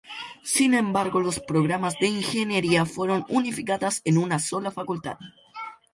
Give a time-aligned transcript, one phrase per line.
[0.41, 5.19] Sin embargo, los programas de Ingeniería fueron unificadas en una sola facultad.